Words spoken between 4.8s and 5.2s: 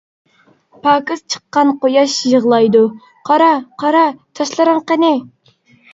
قېنى.